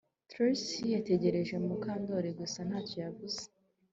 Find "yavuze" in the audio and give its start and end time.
3.05-3.41